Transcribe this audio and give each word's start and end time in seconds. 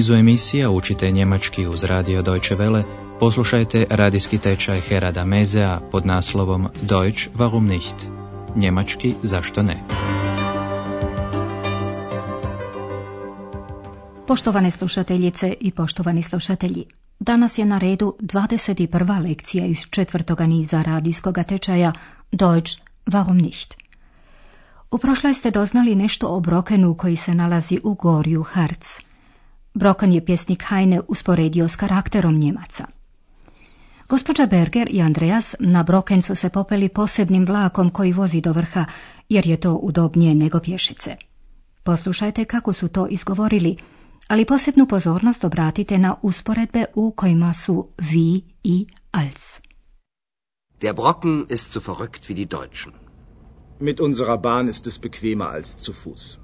nizu 0.00 0.14
emisija 0.14 0.70
učite 0.70 1.10
njemački 1.10 1.66
uz 1.66 1.84
radio 1.84 2.22
Deutsche 2.22 2.56
Welle, 2.56 2.82
poslušajte 3.20 3.86
radijski 3.90 4.38
tečaj 4.38 4.80
Herada 4.80 5.24
Mezea 5.24 5.80
pod 5.90 6.06
naslovom 6.06 6.68
Deutsch 6.82 7.28
warum 7.36 7.68
nicht? 7.68 7.94
Njemački 8.56 9.14
zašto 9.22 9.62
ne? 9.62 9.76
Poštovane 14.26 14.70
slušateljice 14.70 15.54
i 15.60 15.70
poštovani 15.70 16.22
slušatelji, 16.22 16.84
danas 17.18 17.58
je 17.58 17.64
na 17.64 17.78
redu 17.78 18.16
21. 18.20 19.28
lekcija 19.28 19.66
iz 19.66 19.86
četvrtoga 19.90 20.46
niza 20.46 20.82
radijskog 20.82 21.38
tečaja 21.48 21.92
Deutsch 22.32 22.82
warum 23.06 23.42
nicht? 23.42 23.74
U 24.90 24.98
prošloj 24.98 25.34
ste 25.34 25.50
doznali 25.50 25.94
nešto 25.94 26.28
o 26.28 26.40
Brokenu 26.40 26.94
koji 26.94 27.16
se 27.16 27.34
nalazi 27.34 27.80
u 27.82 27.94
gorju 27.94 28.42
Harz. 28.42 29.09
Broken 29.74 30.12
je 30.12 30.24
pjesnik 30.24 30.62
Heine 30.62 31.00
usporedio 31.08 31.68
s 31.68 31.76
karakterom 31.76 32.38
Njemaca. 32.38 32.86
Gospođa 34.08 34.46
Berger 34.46 34.88
i 34.90 35.02
Andreas 35.02 35.54
na 35.58 35.82
Broken 35.82 36.22
su 36.22 36.34
se 36.34 36.48
popeli 36.48 36.88
posebnim 36.88 37.46
vlakom 37.46 37.90
koji 37.90 38.12
vozi 38.12 38.40
do 38.40 38.52
vrha, 38.52 38.84
jer 39.28 39.46
je 39.46 39.56
to 39.56 39.74
udobnije 39.74 40.34
nego 40.34 40.60
pješice. 40.60 41.16
Poslušajte 41.82 42.44
kako 42.44 42.72
su 42.72 42.88
to 42.88 43.06
izgovorili, 43.06 43.76
ali 44.28 44.44
posebnu 44.44 44.86
pozornost 44.86 45.44
obratite 45.44 45.98
na 45.98 46.14
usporedbe 46.22 46.84
u 46.94 47.10
kojima 47.10 47.54
su 47.54 47.88
vi 47.98 48.42
i 48.64 48.86
als. 49.10 49.60
Der 50.80 50.94
Brocken 50.94 51.46
ist 51.48 51.72
so 51.72 51.80
verrückt 51.80 52.28
wie 52.28 52.34
die 52.34 52.48
Deutschen. 52.58 52.92
Mit 53.80 54.00
unserer 54.00 54.38
Bahn 54.38 54.68
ist 54.68 54.86
es 54.86 54.98
bequemer 54.98 55.46
als 55.46 55.76
zu 55.78 55.92
Fuß. 55.92 56.39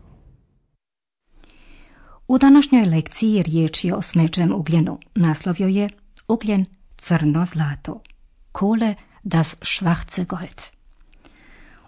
U 2.29 2.39
današnjoj 2.39 2.87
lekciji 2.87 3.43
riječ 3.43 3.85
je 3.85 3.95
o 3.95 4.03
smeđem 4.03 4.55
ugljenu. 4.55 4.99
Naslov 5.15 5.57
joj 5.59 5.79
je 5.81 5.89
Ugljen 6.29 6.65
crno 6.97 7.45
zlato. 7.45 8.03
Kohle 8.53 8.95
das 9.23 9.57
schwarze 9.61 10.27
Gold. 10.27 10.63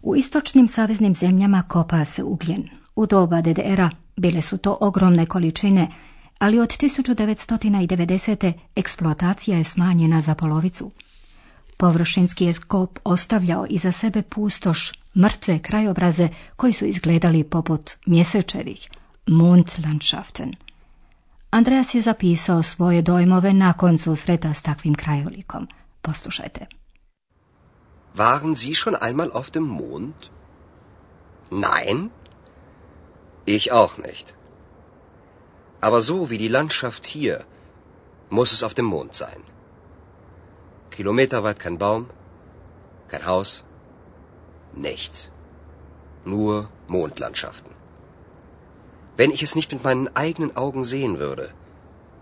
U 0.02 0.16
istočnim 0.16 0.68
saveznim 0.68 1.14
zemljama 1.14 1.62
kopa 1.62 2.04
se 2.04 2.22
ugljen. 2.22 2.68
U 2.96 3.06
doba 3.06 3.40
DDR-a 3.40 3.90
bile 4.16 4.42
su 4.42 4.58
to 4.58 4.78
ogromne 4.80 5.26
količine, 5.26 5.88
ali 6.38 6.58
od 6.58 6.68
1990. 6.68 8.52
eksploatacija 8.76 9.58
je 9.58 9.64
smanjena 9.64 10.20
za 10.20 10.34
polovicu. 10.34 10.90
Površinski 11.76 12.44
je 12.44 12.54
kop 12.54 12.98
ostavljao 13.04 13.66
iza 13.70 13.92
sebe 13.92 14.22
pustoš, 14.22 14.92
mrtve 15.16 15.58
krajobraze 15.58 16.28
koji 16.56 16.72
su 16.72 16.84
izgledali 16.84 17.44
poput 17.44 17.90
mjesečevih, 18.06 18.88
Mondlandschaften. 19.28 20.56
Andreas 21.50 21.94
je 21.94 22.02
zapisao 22.02 22.62
svoje 22.62 23.02
dojmove 23.02 23.52
nakon 23.52 23.98
susreta 23.98 24.54
s 24.54 24.62
takvim 24.62 24.94
krajolikom. 24.94 25.68
Poslušajte. 26.02 26.66
Waren 28.14 28.54
Sie 28.54 28.74
schon 28.74 28.96
einmal 28.96 29.30
auf 29.32 29.50
dem 29.50 29.62
Mond? 29.62 30.30
Nein? 31.50 32.10
Ich 33.44 33.72
auch 33.72 33.98
nicht. 33.98 34.34
Aber 35.80 36.00
so 36.00 36.30
wie 36.30 36.38
die 36.38 36.48
Landschaft 36.48 37.06
hier, 37.06 37.44
muss 38.30 38.52
es 38.52 38.62
auf 38.62 38.74
dem 38.74 38.84
Mond 38.84 39.14
sein. 39.14 39.42
Kilometerweit 40.90 41.58
kein 41.58 41.78
Baum, 41.78 42.10
kein 43.08 43.24
Haus, 43.24 43.64
nichts. 44.74 45.30
Nur 46.24 46.68
Mondlandschaften. 46.88 47.77
Wenn 49.20 49.32
ich 49.36 49.42
es 49.42 49.54
nicht 49.58 49.72
mit 49.74 49.84
meinen 49.84 50.08
eigenen 50.24 50.52
Augen 50.64 50.84
sehen 50.84 51.14
würde, 51.18 51.46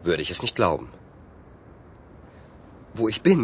würde 0.02 0.22
ich 0.22 0.30
es 0.30 0.42
nicht 0.44 0.56
glauben. 0.60 0.86
Wo 2.94 3.08
ich 3.08 3.20
bin? 3.22 3.42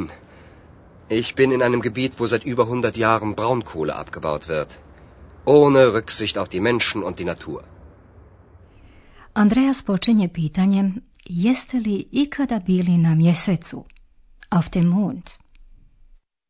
Ich 1.20 1.34
bin 1.34 1.52
in 1.52 1.62
einem 1.62 1.82
Gebiet, 1.88 2.18
wo 2.20 2.26
seit 2.26 2.44
über 2.44 2.64
100 2.64 2.96
Jahren 2.96 3.34
Braunkohle 3.34 3.94
abgebaut 3.94 4.48
wird. 4.48 4.78
Ohne 5.44 5.92
Rücksicht 5.92 6.38
auf 6.38 6.48
die 6.48 6.60
Menschen 6.60 7.02
und 7.02 7.18
die 7.18 7.28
Natur. 7.32 7.62
Andreas 9.34 9.82
počinje 9.82 10.28
pitanjem 10.28 11.02
jeste 11.28 11.78
li 11.78 12.08
ikada 12.10 12.58
bili 12.58 12.96
na 12.98 13.14
mjesecu, 13.14 13.84
auf 14.50 14.70
dem 14.70 14.88
Mond? 14.88 15.38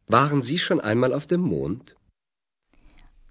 Waren 0.07 0.43
Sie 0.43 0.59
schon 0.59 0.81
einmal 0.81 1.13
auf 1.15 1.27
dem 1.27 1.41
Mond? 1.41 1.95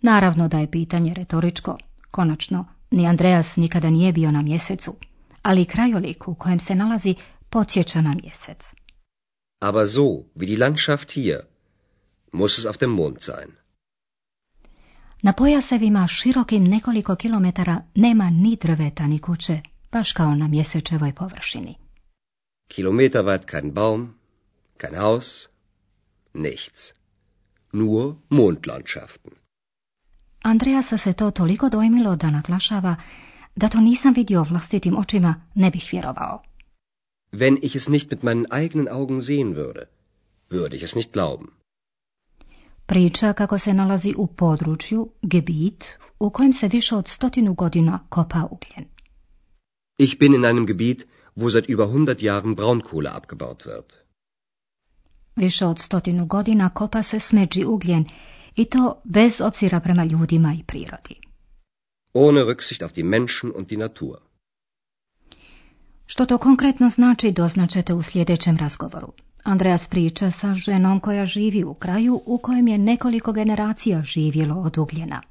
Naravno 0.01 0.47
da 0.47 0.59
je 0.59 0.67
pitanje 0.71 1.13
retoričko. 1.13 1.77
Konačno, 2.11 2.65
ni 2.91 3.07
Andreas 3.07 3.57
nikada 3.57 3.89
nije 3.89 4.11
bio 4.11 4.31
na 4.31 4.41
mjesecu, 4.41 4.95
ali 5.41 5.65
krajolik 5.65 6.27
u 6.27 6.35
kojem 6.35 6.59
se 6.59 6.75
nalazi 6.75 7.15
podsjeća 7.49 8.01
na 8.01 8.15
mjesec. 8.23 8.73
Aber 9.59 9.87
so, 9.87 10.25
wie 10.35 10.45
die 10.45 10.57
Landschaft 10.57 11.11
hier, 11.11 11.39
muss 12.31 12.57
es 12.57 12.65
auf 12.65 12.77
dem 12.77 12.89
Mond 12.89 13.21
sein. 13.21 13.51
Na 15.21 15.33
pojasevima 15.33 16.07
širokim 16.07 16.63
nekoliko 16.63 17.15
kilometara 17.15 17.81
nema 17.95 18.29
ni 18.29 18.57
drveta 18.61 19.07
ni 19.07 19.19
kuće, 19.19 19.61
baš 19.91 20.13
kao 20.13 20.35
na 20.35 20.47
mjesečevoj 20.47 21.13
površini. 21.13 21.75
Kilometer 22.67 23.21
weit 23.21 23.45
kein 23.45 23.71
Baum, 23.71 24.13
kein 24.77 24.95
Haus, 24.95 25.47
nichts. 26.33 26.93
Nur 27.71 28.15
Mondlandschaften. 28.29 29.40
Andreasa 30.41 30.97
se 30.97 31.13
to 31.13 31.31
toliko 31.31 31.69
dojmilo 31.69 32.15
da 32.15 32.31
naglašava 32.31 32.95
da 33.55 33.69
to 33.69 33.79
nisam 33.79 34.13
vidio 34.13 34.43
vlastitim 34.43 34.97
očima, 34.97 35.35
ne 35.55 35.71
bih 35.71 35.89
vjerovao. 35.91 36.43
Wenn 37.31 37.57
ich 37.61 37.75
es 37.75 37.87
nicht 37.87 38.11
mit 38.11 38.23
meinen 38.23 38.45
eigenen 38.51 38.87
Augen 38.87 39.21
sehen 39.21 39.55
würde, 39.55 39.83
würde 40.49 40.75
ich 40.75 40.83
es 40.83 40.95
nicht 40.95 41.13
glauben. 41.13 41.47
Priča 42.85 43.33
kako 43.33 43.59
se 43.59 43.73
nalazi 43.73 44.13
u 44.17 44.27
području, 44.27 45.09
Gebiet, 45.21 45.85
u 46.19 46.29
kojem 46.29 46.53
se 46.53 46.67
više 46.67 46.95
od 46.95 47.07
stotinu 47.07 47.53
godina 47.53 47.99
kopa 48.09 48.47
ugljen. 48.51 48.85
Ich 49.97 50.19
bin 50.19 50.33
in 50.33 50.45
einem 50.45 50.65
Gebiet, 50.65 51.05
wo 51.35 51.49
seit 51.51 51.69
über 51.69 51.87
100 51.87 52.25
Jahren 52.25 52.55
Braunkohle 52.55 53.09
abgebaut 53.13 53.63
wird. 53.65 53.93
Više 55.35 55.65
od 55.65 55.79
stotinu 55.79 56.25
godina 56.25 56.69
kopa 56.69 57.03
se 57.03 57.19
smeđi 57.19 57.65
ugljen 57.65 58.05
i 58.55 58.65
to 58.65 59.01
bez 59.03 59.41
obzira 59.41 59.79
prema 59.79 60.03
ljudima 60.03 60.53
i 60.59 60.63
prirodi. 60.63 61.15
Ohne 62.13 62.41
Rücksicht 62.41 62.83
auf 62.83 62.93
die 62.93 63.03
Menschen 63.03 63.51
und 63.55 63.67
die 63.67 63.77
Natur. 63.77 64.17
Što 66.05 66.25
to 66.25 66.37
konkretno 66.37 66.89
znači 66.89 67.31
doznačete 67.31 67.93
u 67.93 68.01
sljedećem 68.01 68.57
razgovoru. 68.57 69.13
Andreas 69.43 69.87
priča 69.87 70.31
sa 70.31 70.53
ženom 70.53 70.99
koja 70.99 71.25
živi 71.25 71.63
u 71.63 71.73
kraju 71.73 72.21
u 72.25 72.37
kojem 72.37 72.67
je 72.67 72.77
nekoliko 72.77 73.31
generacija 73.31 74.03
živjelo 74.03 74.55
od 74.55 74.77
ugljena. 74.77 75.21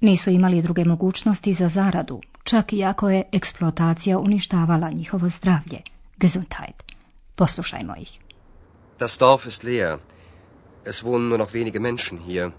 Nisu 0.00 0.30
imali 0.30 0.62
druge 0.62 0.84
mogućnosti 0.84 1.54
za 1.54 1.68
zaradu, 1.68 2.20
čak 2.44 2.72
i 2.72 2.84
ako 2.84 3.10
je 3.10 3.22
eksploatacija 3.32 4.18
uništavala 4.18 4.90
njihovo 4.90 5.28
zdravlje. 5.28 5.78
Gesundheit. 6.16 6.82
Poslušajmo 7.34 7.94
ih. 8.00 8.18
Das 8.98 9.18
Dorf 9.18 9.46
ist 9.46 9.64
leer. 9.64 9.96
Es 10.90 11.02
wohnen 11.06 11.28
nur 11.30 11.38
noch 11.38 11.52
wenige 11.52 11.80
Menschen 11.80 12.18
hier. 12.30 12.52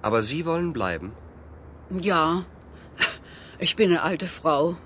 Aber 0.00 0.20
Sie 0.28 0.46
wollen 0.46 0.72
bleiben? 0.72 1.12
Ja, 2.10 2.44
ich 3.58 3.76
bin 3.76 3.90
eine 3.90 4.02
alte 4.02 4.26
Frau. 4.26 4.76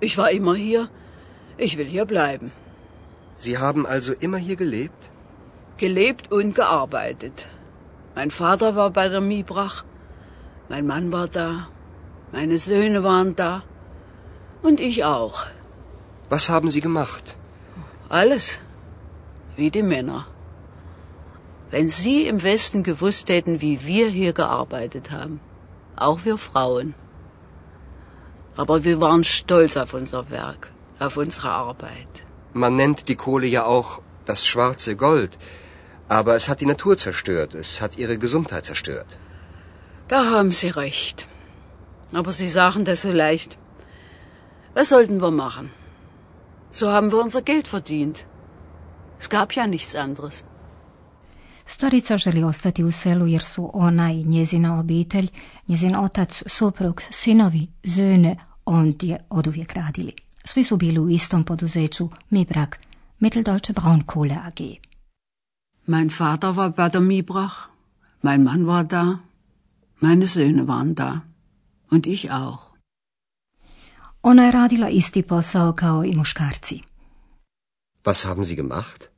Ich 0.00 0.18
war 0.18 0.30
immer 0.30 0.54
hier. 0.54 0.82
Ich 1.56 1.78
will 1.78 1.86
hier 1.86 2.04
bleiben. 2.04 2.52
Sie 3.36 3.56
haben 3.58 3.86
also 3.94 4.12
immer 4.26 4.40
hier 4.48 4.56
gelebt? 4.56 5.10
Gelebt 5.78 6.30
und 6.30 6.54
gearbeitet. 6.54 7.46
Mein 8.14 8.30
Vater 8.30 8.76
war 8.76 8.90
bei 8.90 9.08
der 9.08 9.20
Miebrach. 9.20 9.84
Mein 10.68 10.86
Mann 10.86 11.10
war 11.12 11.28
da. 11.28 11.68
Meine 12.32 12.58
Söhne 12.58 13.02
waren 13.02 13.34
da. 13.34 13.62
Und 14.62 14.78
ich 14.90 15.04
auch. 15.04 15.46
Was 16.28 16.50
haben 16.50 16.68
Sie 16.68 16.82
gemacht? 16.82 17.36
Alles. 18.08 18.60
Wie 19.56 19.70
die 19.70 19.82
Männer. 19.94 20.26
Wenn 21.70 21.88
Sie 21.88 22.26
im 22.26 22.42
Westen 22.42 22.82
gewusst 22.82 23.28
hätten, 23.28 23.60
wie 23.60 23.86
wir 23.86 24.08
hier 24.08 24.32
gearbeitet 24.32 25.10
haben. 25.10 25.40
Auch 25.96 26.24
wir 26.24 26.38
Frauen. 26.38 26.94
Aber 28.56 28.84
wir 28.84 29.00
waren 29.00 29.24
stolz 29.24 29.76
auf 29.76 29.94
unser 29.94 30.30
Werk, 30.30 30.72
auf 30.98 31.16
unsere 31.16 31.50
Arbeit. 31.50 32.24
Man 32.52 32.76
nennt 32.76 33.08
die 33.08 33.16
Kohle 33.16 33.46
ja 33.46 33.64
auch 33.64 34.00
das 34.26 34.46
schwarze 34.46 34.94
Gold. 34.96 35.38
Aber 36.08 36.34
es 36.36 36.48
hat 36.48 36.60
die 36.60 36.66
Natur 36.66 36.96
zerstört. 36.96 37.54
Es 37.54 37.80
hat 37.80 37.98
ihre 37.98 38.18
Gesundheit 38.18 38.64
zerstört. 38.64 39.18
Da 40.08 40.30
haben 40.30 40.52
Sie 40.52 40.68
recht. 40.68 41.26
Aber 42.12 42.32
Sie 42.32 42.48
sagen 42.48 42.84
das 42.84 43.02
so 43.02 43.10
leicht. 43.10 43.58
Was 44.74 44.90
sollten 44.90 45.20
wir 45.20 45.30
machen? 45.30 45.70
So 46.70 46.90
haben 46.90 47.10
wir 47.10 47.20
unser 47.20 47.42
Geld 47.42 47.68
verdient. 47.68 48.26
Es 49.18 49.28
gab 49.28 49.52
ja 49.54 49.66
nichts 49.66 49.94
anderes. 49.94 50.44
Starica 51.66 52.18
želi 52.18 52.42
ostati 52.42 52.84
u 52.84 52.92
selu 52.92 53.26
jer 53.26 53.42
su 53.42 53.70
ona 53.74 54.12
i 54.12 54.24
njezina 54.24 54.78
obitelj, 54.78 55.28
njezin 55.68 55.96
otac, 55.96 56.42
suprug, 56.46 57.02
sinovi, 57.10 57.66
zöne, 57.82 58.36
ondje 58.64 59.18
oduvijek 59.30 59.72
radili. 59.72 60.12
Svi 60.44 60.64
su 60.64 60.76
bili 60.76 60.98
u 60.98 61.10
istom 61.10 61.44
poduzeću, 61.44 62.08
Mibrak, 62.30 62.78
Mitteldeutsche 63.20 63.72
Braunkohle 63.72 64.36
AG. 64.44 64.60
Mein 65.86 66.10
Vater 66.18 66.50
war 66.50 66.70
bei 66.76 66.90
der 66.90 67.00
Mibrach, 67.00 67.56
mein 68.22 68.42
Mann 68.42 68.64
war 68.66 68.84
da, 68.84 69.18
meine 70.00 70.26
Söhne 70.26 70.66
waren 70.66 70.94
da 70.94 71.20
und 71.90 72.06
ich 72.06 72.30
auch. 72.30 72.74
Ona 74.22 74.44
je 74.44 74.52
radila 74.52 74.88
isti 74.88 75.22
posao 75.22 75.72
kao 75.72 76.04
i 76.04 76.16
muškarci. 76.16 76.80
Was 78.04 78.24
haben 78.24 78.44
Sie 78.44 78.56
gemacht? 78.56 79.08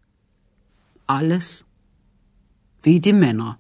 Alles 1.07 1.66
die 2.87 3.13
Männer. 3.13 3.53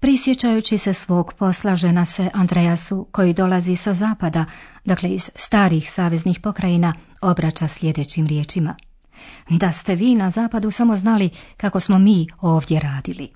Prisjećajući 0.00 0.78
se 0.78 0.94
svog 0.94 1.32
posla 1.38 1.76
žena 1.76 2.04
se 2.04 2.30
Andreasu, 2.34 3.06
koji 3.12 3.34
dolazi 3.34 3.76
sa 3.76 3.94
zapada, 3.94 4.44
dakle 4.84 5.10
iz 5.10 5.30
starih 5.34 5.90
saveznih 5.90 6.40
pokrajina, 6.40 6.94
obraća 7.20 7.68
sljedećim 7.68 8.26
riječima. 8.26 8.76
Da 9.50 9.72
ste 9.72 9.94
vi 9.94 10.14
na 10.14 10.30
zapadu 10.30 10.70
samo 10.70 10.96
znali 10.96 11.30
kako 11.56 11.80
smo 11.80 11.98
mi 11.98 12.26
ovdje 12.40 12.80
radili. 12.80 13.28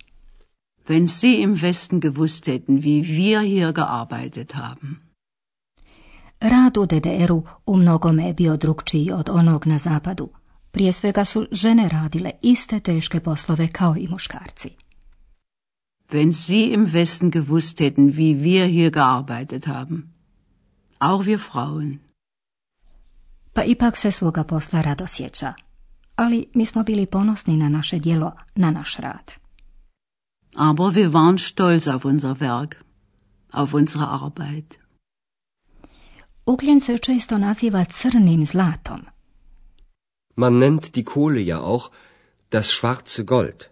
Wenn 0.88 1.06
Sie 1.06 1.42
im 1.42 1.54
Westen 1.54 2.00
gewusst 2.00 2.46
hätten, 2.46 2.80
wie 2.80 3.02
wir 3.02 3.40
hier 3.40 3.72
gearbeitet 3.72 4.52
haben. 4.52 4.96
Rad 6.40 6.76
u 6.76 6.86
DDR-u 6.86 7.42
u 7.66 7.76
mnogome 7.76 8.26
je 8.26 8.34
bio 8.34 8.56
drugčiji 8.56 9.10
od 9.12 9.28
onog 9.28 9.66
na 9.66 9.78
zapadu. 9.78 10.28
Prije 10.76 10.92
svega 10.92 11.24
su 11.24 11.46
žene 11.52 11.88
radile 11.88 12.30
iste 12.42 12.80
teške 12.80 13.20
poslove 13.20 13.68
kao 13.68 13.96
i 13.96 14.08
muškarci. 14.08 14.70
Wenn 16.10 16.32
Sie 16.32 16.74
im 16.74 16.86
Westen 16.86 17.30
gewusst 17.30 17.80
hätten, 17.80 18.12
wie 18.12 18.40
wir 18.44 18.66
hier 18.66 18.90
gearbeitet 18.90 19.66
haben. 19.66 20.02
Auch 20.98 21.26
wir 21.26 21.38
Frauen. 21.38 21.98
Pa 23.52 23.62
ipak 23.62 23.96
se 23.96 24.12
svoga 24.12 24.44
posla 24.44 24.82
rado 24.82 25.06
sjeća. 25.06 25.54
Ali 26.16 26.46
mi 26.54 26.66
smo 26.66 26.82
bili 26.82 27.06
ponosni 27.06 27.56
na 27.56 27.68
naše 27.68 27.98
djelo, 27.98 28.32
na 28.54 28.70
naš 28.70 28.96
rad. 28.96 29.32
Aber 30.56 30.94
wir 30.94 31.10
waren 31.10 31.38
stolz 31.38 31.86
auf 31.86 32.04
unser 32.04 32.30
Werk, 32.30 32.74
auf 33.50 33.74
unsere 33.74 34.04
Arbeit. 34.04 34.78
Ugljen 36.46 36.80
se 36.80 36.98
često 36.98 37.38
naziva 37.38 37.84
crnim 37.84 38.46
zlatom. 38.46 39.15
Man 40.36 40.58
nennt 40.58 40.94
die 40.94 41.04
Kohle 41.04 41.40
ja 41.40 41.58
auch 41.60 41.90
das 42.50 42.66
schwarze 42.68 43.24
Gold. 43.24 43.68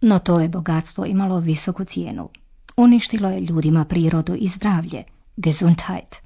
No 0.00 0.18
to 0.18 0.40
je 0.40 0.48
bogatstvo 0.48 1.04
imalo 1.04 1.40
visoku 1.40 1.84
cijenu. 1.84 2.28
Uništilo 2.76 3.28
je 3.28 3.40
ljudima 3.40 3.84
prirodu 3.84 4.34
i 4.34 4.48
zdravlje, 4.48 5.04
Gesundheit. 5.36 6.16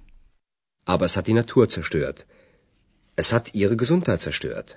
Aber 0.84 1.04
es 1.04 1.16
hat 1.16 1.26
die 1.26 1.34
Natur 1.34 1.66
zerstört. 1.70 2.24
Es 3.16 3.32
hat 3.32 3.50
ihre 3.54 3.76
Gesundheit 3.76 4.20
zerstört. 4.20 4.74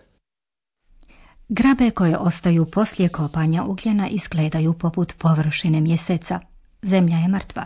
Grabe 1.50 1.91
koje 1.91 2.17
ostaju 2.17 2.65
poslije 2.65 3.09
kopanja 3.09 3.63
ugljena 3.63 4.07
izgledaju 4.07 4.73
poput 4.73 5.13
površine 5.17 5.81
mjeseca. 5.81 6.39
Zemlja 6.81 7.17
je 7.17 7.27
mrtva. 7.27 7.65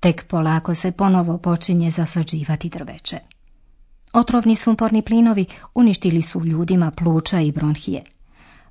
Tek 0.00 0.26
polako 0.28 0.74
se 0.74 0.92
ponovo 0.92 1.38
počinje 1.38 1.90
zasađivati 1.90 2.68
drveće. 2.68 3.33
Otrovni 4.14 4.56
sumporni 4.56 5.02
plinovi 5.02 5.46
uništili 5.74 6.22
su 6.22 6.44
ljudima 6.44 6.90
pluća 6.90 7.40
i 7.40 7.52
bronhije. 7.52 8.04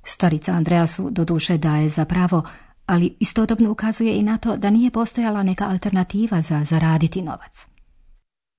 Starica 0.04 0.52
Andreasu 0.52 1.10
doduše 1.10 1.58
daje 1.58 1.88
za 1.88 2.04
pravo, 2.04 2.42
ali 2.86 3.16
istodobno 3.20 3.70
ukazuje 3.70 4.16
i 4.16 4.22
na 4.22 4.38
to 4.38 4.56
da 4.56 4.70
nije 4.70 4.90
postojala 4.90 5.42
neka 5.42 5.68
alternativa 5.68 6.42
za 6.42 6.64
zaraditi 6.64 7.22
novac. 7.22 7.66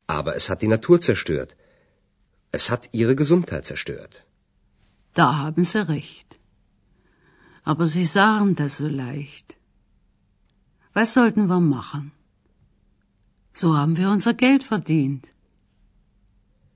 Aber 0.08 0.34
es 0.38 0.48
hat 0.48 0.60
die 0.60 0.70
Natur 0.70 1.00
zerstört. 1.02 1.54
Es 2.52 2.70
hat 2.70 2.88
ihre 2.94 3.16
Gesundheit 3.16 3.66
zerstört. 3.66 4.16
Da 5.16 5.32
haben 5.44 5.66
Sie 5.66 5.82
recht. 5.88 6.36
Aber 7.64 7.86
Sie 7.88 8.06
sagen 8.06 8.56
das 8.56 8.78
so 8.78 8.88
leicht. 8.88 9.56
Was 10.96 11.14
sollten 11.14 11.48
wir 11.48 11.60
machen? 11.60 12.12
So 13.54 13.68
haben 13.78 13.98
wir 13.98 14.10
unser 14.10 14.34
Geld 14.34 14.64
verdient. 14.64 15.35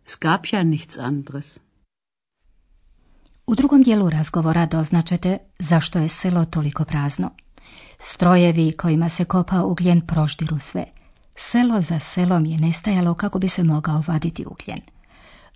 Es 0.10 0.20
gab 0.20 0.46
ja 0.52 0.64
nichts 0.64 0.98
anderes. 0.98 1.60
U 3.48 3.56
drugom 3.56 3.84
dijelu 3.84 4.10
razgovora 4.10 4.66
doznačete 4.66 5.38
zašto 5.60 6.00
je 6.00 6.10
selo 6.10 6.46
toliko 6.46 6.86
prazno. 6.86 7.30
Strojevi 8.00 8.72
kojima 8.72 9.10
se 9.10 9.26
kopa 9.26 9.64
ugljen 9.64 10.08
proždiru 10.08 10.60
sve. 10.60 10.86
Selo 11.36 11.82
za 11.82 12.00
selom 12.00 12.46
je 12.46 12.58
nestajalo 12.58 13.14
kako 13.14 13.40
bi 13.40 13.50
se 13.50 13.64
mogao 13.64 14.04
vaditi 14.08 14.46
ugljen. 14.46 14.82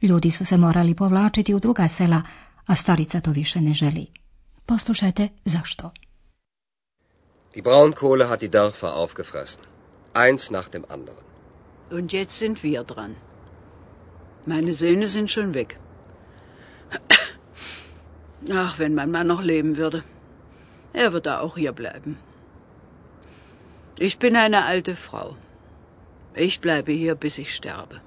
Ljudi 0.02 0.32
su 0.32 0.46
se 0.46 0.58
morali 0.58 0.96
povlačiti 0.96 1.54
u 1.54 1.60
druga 1.60 1.88
sela, 1.88 2.22
a 2.66 2.76
starica 2.76 3.22
to 3.22 3.32
više 3.32 3.62
ne 3.62 3.74
želi. 3.74 4.08
Poslušajte 4.66 5.30
zašto. 5.46 5.92
Die 7.54 7.64
Braunkohle 7.64 8.26
hat 8.26 8.40
die 8.40 8.50
Dörfer 8.50 8.92
aufgefressen. 9.04 9.64
Eins 10.14 10.50
nach 10.50 10.70
dem 10.70 10.84
anderen. 10.90 11.24
Und 11.92 12.14
jetzt 12.14 12.38
sind 12.40 12.58
wir 12.64 12.84
dran. 12.84 13.33
Meine 14.46 14.74
Söhne 14.74 15.08
sind 15.08 15.32
schon 15.32 15.54
weg. 15.54 15.80
Ach, 18.52 18.80
wenn 18.80 18.94
mein 18.94 19.12
Mann 19.12 19.28
noch 19.28 19.42
leben 19.42 19.78
würde. 19.78 20.04
Er 20.94 21.14
würde 21.14 21.40
auch 21.40 21.58
hier 21.58 21.72
bleiben. 21.72 22.18
Ich 24.00 24.20
bin 24.20 24.36
eine 24.36 24.66
alte 24.66 24.96
Frau. 24.96 25.36
Ich 26.36 26.60
bleibe 26.62 26.92
hier, 26.92 27.16
bis 27.16 27.38
ich 27.38 27.56
sterbe. 27.56 28.02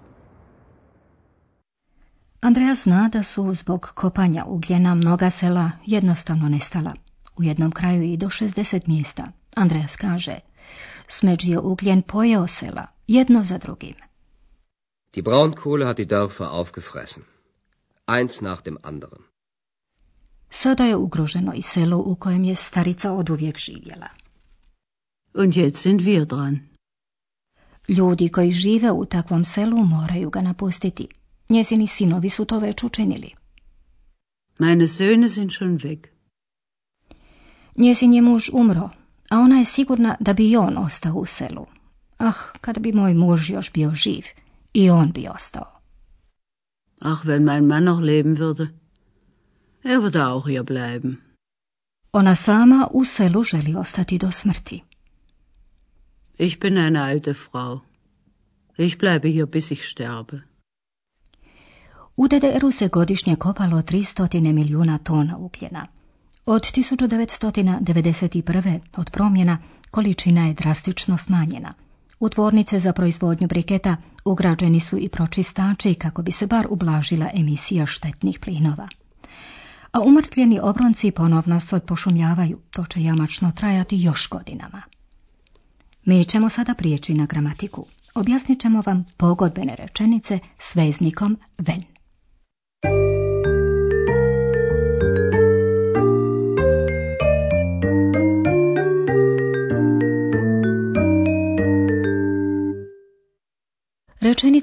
Andreja 2.41 2.75
zna 2.77 3.09
da 3.09 3.23
su 3.23 3.55
zbog 3.55 3.93
kopanja 3.95 4.45
ugljena 4.45 4.95
mnoga 4.95 5.31
sela 5.31 5.71
jednostavno 5.87 6.49
nestala. 6.49 6.95
U 7.37 7.43
jednom 7.43 7.73
kraju 7.73 8.03
i 8.03 8.17
do 8.17 8.27
60 8.27 8.89
mjesta. 8.89 9.33
Andreas 9.55 9.97
kaže, 9.97 10.39
smeđ 11.09 11.45
je 11.49 11.59
ugljen 11.59 12.03
pojeo 12.03 12.47
sela, 12.47 12.87
jedno 13.07 13.43
za 13.43 13.59
drugim. 13.59 14.06
Die 15.17 15.23
Braunkohle 15.23 15.87
hat 15.87 15.99
die 15.99 16.07
Dörfer 16.07 16.53
aufgefressen. 16.53 17.23
Eins 18.07 18.41
nach 18.43 18.61
dem 18.61 18.79
anderen. 18.83 19.23
Sada 20.51 20.85
je 20.85 20.97
ugroženo 20.97 21.53
i 21.53 21.63
selo 21.63 21.99
u 21.99 22.15
kojem 22.15 22.45
je 22.45 22.55
starica 22.55 23.13
oduvijek 23.13 23.59
živjela. 23.59 24.09
Und 25.35 25.57
jetzt 25.57 25.83
sind 25.83 26.01
wir 26.01 26.25
dran. 26.25 26.61
Ljudi 27.89 28.29
koji 28.29 28.51
žive 28.51 28.93
u 28.93 29.05
takvom 29.05 29.45
selu 29.45 29.77
moraju 29.77 30.31
ga 30.31 30.43
napustiti. 30.43 31.09
Njezini 31.49 31.87
sinovi 31.87 32.31
su 32.31 32.45
to 32.45 32.59
već 32.59 32.83
učinili. 32.83 33.31
Meine 34.59 34.85
Söhne 34.87 35.29
sind 35.29 35.51
schon 35.53 35.79
weg. 35.79 36.07
Njezin 37.77 38.13
je 38.13 38.23
muž 38.23 38.51
umro, 38.53 38.91
a 39.31 39.39
ona 39.39 39.59
je 39.59 39.65
sigurna 39.65 40.17
da 40.21 40.33
bi 40.33 40.51
i 40.51 40.57
on 40.57 40.79
ostao 40.79 41.15
u 41.15 41.27
selu. 41.27 41.65
Ah, 42.19 42.39
kada 42.61 42.81
bi 42.81 42.93
moj 42.93 43.15
muž 43.15 43.51
još 43.51 43.73
bio 43.73 43.95
živ, 43.95 44.25
i 44.77 44.91
on 44.91 45.13
bi 45.13 45.29
ostao. 45.29 45.81
Ach, 47.01 47.27
wenn 47.27 47.45
mein 47.45 47.67
Mann 47.67 47.85
noch 47.85 48.01
leben 48.01 48.39
würde. 48.39 48.69
Er 49.83 50.03
würde 50.03 50.27
auch 50.27 50.49
hier 50.49 50.65
bleiben. 50.65 51.23
Ona 52.13 52.35
sama 52.35 52.89
u 52.93 53.05
selu 53.05 53.45
želi 53.45 53.77
ostati 53.77 54.19
do 54.19 54.31
smrti. 54.31 54.83
Ich 56.39 56.61
bin 56.61 56.79
eine 56.79 57.03
alte 57.03 57.35
Frau. 57.35 57.81
Ich 58.79 58.99
bleibe 58.99 59.29
hier, 59.29 59.47
bis 59.47 59.71
ich 59.71 59.89
sterbe. 59.89 60.43
U 62.17 62.29
DDR-u 62.29 62.71
se 62.71 62.89
godišnje 62.89 63.37
kopalo 63.37 63.83
300 63.83 64.53
milijuna 64.53 64.99
tona 64.99 65.37
ugljena. 65.37 65.87
Od 66.47 66.63
1991. 66.63 68.81
od 68.97 69.11
promjena 69.11 69.59
količina 69.91 70.47
je 70.47 70.55
drastično 70.55 71.19
smanjena. 71.19 71.75
U 72.21 72.29
tvornice 72.29 72.81
za 72.81 72.93
proizvodnju 72.93 73.49
briketa 73.49 73.97
ugrađeni 74.25 74.81
su 74.81 74.99
i 74.99 75.09
pročistači 75.09 75.95
kako 75.95 76.23
bi 76.23 76.33
se 76.33 76.47
bar 76.47 76.67
ublažila 76.71 77.31
emisija 77.35 77.87
štetnih 77.87 78.39
plinova. 78.39 78.87
A 79.93 80.01
umrtvljeni 80.01 80.61
obronci 80.63 81.11
ponovno 81.11 81.61
se 81.61 81.81
pošumljavaju, 81.81 82.59
to 82.71 82.85
će 82.85 83.03
jamačno 83.03 83.53
trajati 83.57 84.03
još 84.03 84.29
godinama. 84.29 84.83
Mi 86.05 86.25
ćemo 86.25 86.49
sada 86.49 86.75
prijeći 86.75 87.15
na 87.15 87.27
gramatiku. 87.27 87.87
Objasnit 88.15 88.61
ćemo 88.61 88.83
vam 88.87 89.05
pogodbene 89.17 89.77
rečenice 89.77 90.39
s 90.59 90.77
veznikom 90.77 91.39
ven. 91.59 91.96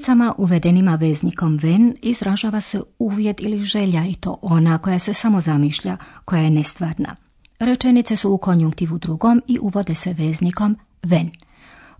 Rečenicama 0.04 0.34
uvedenima 0.38 0.94
veznikom 0.94 1.56
ven 1.56 1.94
izražava 2.02 2.60
se 2.60 2.80
uvjet 2.98 3.40
ili 3.40 3.62
želja 3.62 4.04
i 4.06 4.14
to 4.14 4.38
ona 4.42 4.78
koja 4.78 4.98
se 4.98 5.14
samo 5.14 5.40
zamišlja, 5.40 5.96
koja 6.24 6.42
je 6.42 6.50
nestvarna. 6.50 7.16
Rečenice 7.58 8.16
su 8.16 8.32
u 8.32 8.38
konjunktivu 8.38 8.98
drugom 8.98 9.42
i 9.46 9.58
uvode 9.58 9.94
se 9.94 10.12
veznikom 10.12 10.76
ven. 11.02 11.30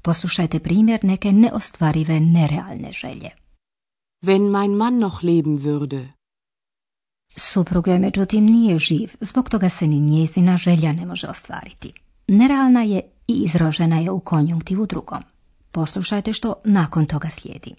Poslušajte 0.02 0.58
primjer 0.58 1.00
neke 1.02 1.32
neostvarive 1.32 2.20
nerealne 2.20 2.92
želje. 2.92 3.30
Wenn 4.22 4.50
mein 4.50 4.70
Mann 4.70 4.98
noch 4.98 5.22
leben 5.22 5.58
würde. 5.58 6.06
Suprug 7.36 7.88
joj 7.88 7.98
međutim 7.98 8.44
nije 8.44 8.78
živ, 8.78 9.08
zbog 9.20 9.48
toga 9.48 9.68
se 9.68 9.86
ni 9.86 10.00
njezina 10.00 10.56
želja 10.56 10.92
ne 10.92 11.06
može 11.06 11.28
ostvariti. 11.28 11.92
Nerealna 12.28 12.82
je 12.82 13.00
i 13.28 13.32
izražena 13.32 13.98
je 13.98 14.10
u 14.10 14.20
konjunktivu 14.20 14.86
drugom. 14.86 15.22
Poslušajte 15.70 16.32
što 16.32 16.54
nakon 16.64 17.06
toga 17.06 17.30
slijedi. 17.30 17.74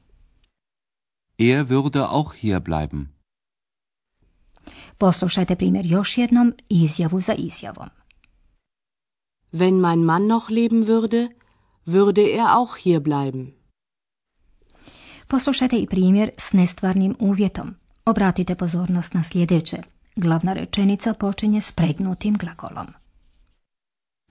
Er 1.38 1.70
würde 1.70 2.10
auch 2.10 2.34
hier 2.34 2.60
bleiben. 2.60 3.08
Poslušajte 4.98 5.56
primjer 5.56 5.86
još 5.86 6.18
jednom 6.18 6.54
izjavu 6.70 7.20
za 7.20 7.34
izjavom. 7.34 7.90
Wenn 9.52 9.80
mein 9.80 10.00
Mann 10.00 10.28
noch 10.28 10.50
leben 10.50 10.86
würde, 10.86 11.30
würde 11.86 12.22
er 12.38 12.46
auch 12.58 12.78
hier 12.84 13.00
bleiben. 13.00 13.52
Poslušajte 15.28 15.78
i 15.78 15.88
primjer 15.88 16.32
s 16.38 16.54
nestvarnim 16.54 17.16
uvjetom. 17.20 17.76
Obratite 18.06 18.56
pozornost 18.56 19.14
na 19.14 19.24
sljedeće. 19.24 19.78
Glavna 20.16 20.54
rečenica 20.54 21.14
počinje 21.14 21.62
s 21.62 21.72
pregnutim 21.72 22.38
glagolom. 22.38 22.88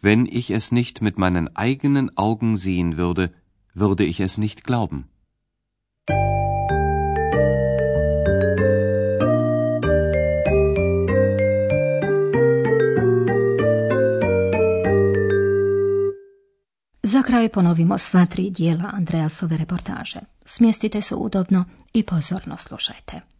Wenn 0.02 0.26
ich 0.32 0.50
es 0.50 0.70
nicht 0.70 1.00
mit 1.00 1.16
meinen 1.16 1.48
eigenen 1.54 2.10
Augen 2.16 2.56
sehen 2.56 2.96
würde, 2.96 3.28
würde 3.74 4.04
ich 4.04 4.20
es 4.20 4.38
nicht 4.38 4.64
glauben. 4.64 5.13
Kraj 17.24 17.48
ponovimo 17.48 17.98
sva 17.98 18.26
tri 18.26 18.50
dijela 18.50 18.90
Andreasove 18.92 19.56
reportaže. 19.56 20.20
Smjestite 20.46 21.00
se 21.00 21.14
udobno 21.14 21.64
i 21.92 22.02
pozorno 22.02 22.56
slušajte. 22.58 23.33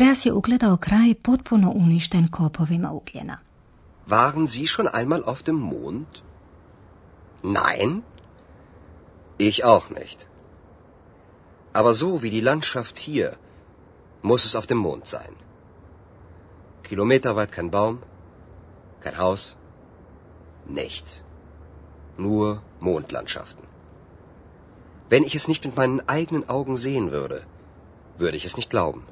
Andreas 0.00 0.26
je 0.26 0.32
ugledao 0.32 0.76
kraj 0.76 1.14
potpuno 1.22 1.70
uništen 1.70 2.28
kopovima 2.30 2.92
ugljena. 2.92 3.38
Waren 4.06 4.46
Sie 4.46 4.66
schon 4.66 4.88
einmal 5.00 5.22
auf 5.26 5.42
dem 5.42 5.56
Mond? 5.56 6.22
Nein? 7.42 8.00
Ich 9.38 9.64
auch 9.64 9.90
nicht. 9.90 10.26
Aber 11.72 11.92
so 11.92 12.22
wie 12.22 12.30
die 12.30 12.40
Landschaft 12.40 12.96
hier, 12.98 13.36
muss 14.22 14.46
es 14.46 14.56
auf 14.56 14.66
dem 14.66 14.78
Mond 14.78 15.06
sein. 15.06 15.34
Kilometerweit 16.82 17.52
kein 17.52 17.70
Baum, 17.70 17.98
kein 19.00 19.18
Haus, 19.18 19.56
nichts. 20.66 21.22
Nur 22.16 22.62
Mondlandschaften. 22.80 23.64
Wenn 25.10 25.24
ich 25.24 25.34
es 25.34 25.48
nicht 25.48 25.64
mit 25.66 25.76
meinen 25.76 26.00
eigenen 26.08 26.48
Augen 26.48 26.76
sehen 26.78 27.12
würde, 27.12 27.42
würde 28.16 28.36
ich 28.38 28.46
es 28.46 28.56
nicht 28.56 28.70
glauben 28.70 29.02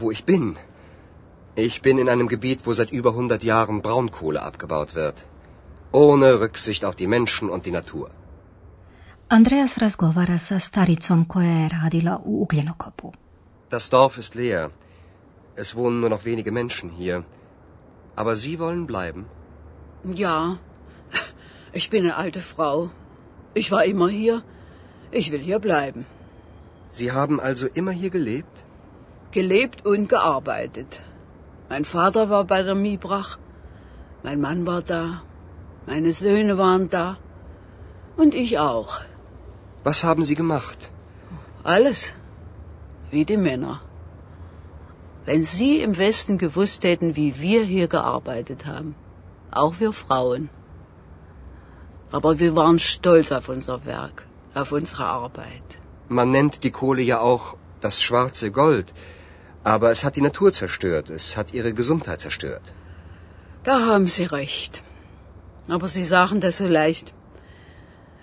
wo 0.00 0.10
ich 0.10 0.24
bin. 0.24 0.56
Ich 1.54 1.82
bin 1.82 1.98
in 1.98 2.08
einem 2.08 2.28
Gebiet, 2.28 2.66
wo 2.66 2.72
seit 2.72 2.90
über 2.92 3.10
100 3.10 3.42
Jahren 3.42 3.82
Braunkohle 3.82 4.42
abgebaut 4.42 4.94
wird. 4.94 5.26
Ohne 5.92 6.40
Rücksicht 6.40 6.84
auf 6.84 6.94
die 6.94 7.06
Menschen 7.06 7.50
und 7.50 7.66
die 7.66 7.72
Natur. 7.72 8.10
Andreas 9.28 9.78
razgovara 9.78 10.38
sa 10.38 10.58
staricom 10.58 11.24
koja 11.28 11.50
je 11.50 11.68
radila 11.68 12.20
u 12.24 12.42
ugljenokopu. 12.42 13.12
Das 13.70 13.90
Dorf 13.90 14.18
ist 14.18 14.34
leer. 14.34 14.70
Es 15.56 15.74
wohnen 15.74 16.00
nur 16.00 16.10
noch 16.10 16.24
wenige 16.24 16.52
Menschen 16.52 16.90
hier. 16.90 17.24
Aber 18.16 18.36
Sie 18.36 18.58
wollen 18.58 18.86
bleiben? 18.86 19.26
Ja, 20.04 20.58
ich 21.72 21.90
bin 21.90 22.04
eine 22.04 22.16
alte 22.16 22.40
Frau. 22.40 22.90
Ich 23.54 23.70
war 23.70 23.84
immer 23.84 24.08
hier. 24.08 24.42
Ich 25.10 25.32
will 25.32 25.40
hier 25.40 25.58
bleiben. 25.58 26.06
Sie 26.90 27.12
haben 27.12 27.40
also 27.40 27.66
immer 27.74 27.92
hier 27.92 28.10
gelebt? 28.10 28.64
Gelebt 29.30 29.84
und 29.86 30.08
gearbeitet. 30.08 31.00
Mein 31.68 31.84
Vater 31.84 32.30
war 32.30 32.44
bei 32.44 32.62
der 32.62 32.74
Miebrach, 32.74 33.38
mein 34.22 34.40
Mann 34.40 34.66
war 34.66 34.82
da, 34.82 35.22
meine 35.86 36.12
Söhne 36.12 36.58
waren 36.58 36.88
da 36.90 37.18
und 38.16 38.34
ich 38.34 38.58
auch. 38.58 39.00
Was 39.84 40.04
haben 40.04 40.24
Sie 40.24 40.34
gemacht? 40.34 40.90
Alles, 41.62 42.14
wie 43.10 43.24
die 43.24 43.36
Männer. 43.36 43.80
Wenn 45.26 45.44
Sie 45.44 45.82
im 45.82 45.98
Westen 45.98 46.38
gewusst 46.38 46.84
hätten, 46.84 47.14
wie 47.16 47.40
wir 47.40 47.62
hier 47.62 47.86
gearbeitet 47.86 48.64
haben, 48.64 48.94
auch 49.50 49.74
wir 49.78 49.92
Frauen. 49.92 50.48
Aber 52.10 52.38
wir 52.38 52.56
waren 52.56 52.78
stolz 52.78 53.32
auf 53.32 53.50
unser 53.50 53.84
Werk, 53.84 54.26
auf 54.54 54.72
unsere 54.72 55.04
Arbeit. 55.04 55.78
Man 56.08 56.30
nennt 56.30 56.64
die 56.64 56.70
Kohle 56.70 57.02
ja 57.02 57.20
auch 57.20 57.56
das 57.82 58.00
schwarze 58.02 58.50
Gold. 58.50 58.94
Aber 59.74 59.88
es 59.94 60.02
hat 60.04 60.16
die 60.16 60.26
Natur 60.28 60.50
zerstört, 60.52 61.06
es 61.10 61.36
hat 61.36 61.52
ihre 61.58 61.72
Gesundheit 61.80 62.20
zerstört. 62.26 62.66
Da 63.64 63.74
haben 63.90 64.06
Sie 64.16 64.24
recht. 64.24 64.82
Aber 65.68 65.88
Sie 65.88 66.04
sagen 66.04 66.40
das 66.40 66.56
so 66.58 66.66
leicht. 66.66 67.12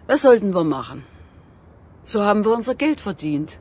Was 0.08 0.22
sollten 0.22 0.54
wir 0.56 0.64
machen? 0.64 1.04
So 2.04 2.24
haben 2.24 2.44
wir 2.46 2.54
unser 2.60 2.76
Geld 2.76 3.00
verdient. 3.00 3.60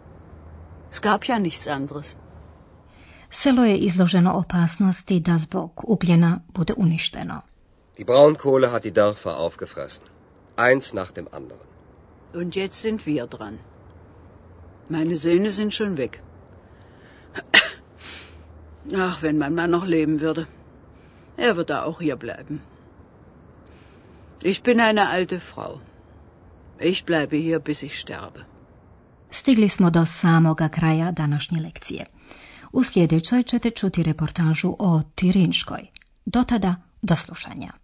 Es 0.90 1.00
gab 1.00 1.24
ja 1.30 1.38
nichts 1.38 1.66
anderes. 1.68 2.16
Selo 3.30 3.62
je 3.64 3.76
izloženo 3.76 4.32
opasnosti 4.32 5.20
da 5.20 5.38
zbog 5.38 5.84
ugljena 5.84 6.40
bude 6.54 6.74
uništeno. 6.74 7.40
Die 7.98 8.04
Braunkohle 8.04 8.70
hat 8.72 8.84
die 8.84 8.94
Dörfer 9.00 9.36
aufgefressen. 9.46 10.04
Eins 10.56 10.92
nach 10.94 11.10
dem 11.10 11.28
anderen. 11.32 11.68
Und 12.32 12.56
jetzt 12.56 12.80
sind 12.82 13.06
wir 13.06 13.26
dran. 13.26 13.58
Meine 14.88 15.16
Söhne 15.16 15.50
sind 15.50 15.74
schon 15.74 15.96
weg. 15.96 16.22
Ach, 18.92 19.22
wenn 19.22 19.38
mein 19.38 19.54
Mann 19.54 19.70
noch 19.70 19.86
leben 19.86 20.20
würde. 20.20 20.46
Er 21.36 21.56
würde 21.56 21.84
auch 21.84 22.00
hier 22.00 22.16
bleiben. 22.16 22.60
Ich 24.42 24.62
bin 24.62 24.80
eine 24.80 25.08
alte 25.08 25.40
Frau. 25.40 25.80
Ich 26.78 27.04
bleibe 27.04 27.36
hier, 27.36 27.58
bis 27.58 27.82
ich 27.82 27.98
sterbe. 27.98 28.44
Stigli 29.30 29.68
smo 29.68 29.90
do 29.90 30.06
samoga 30.06 30.68
kraja 30.68 31.10
današnje 31.10 31.60
lekcije. 31.60 32.06
U 32.72 32.82
sljedećoj 32.82 33.42
ćete 33.42 33.70
čuti 33.70 34.02
reportažu 34.02 34.76
o 34.78 35.02
Tirinškoj. 35.14 35.86
Do 36.26 36.44
tada, 36.44 36.74
do 37.02 37.16
slušanja. 37.16 37.83